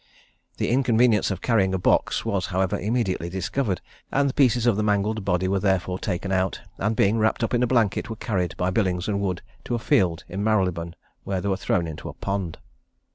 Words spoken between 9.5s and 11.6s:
to a field in Marylebone, and there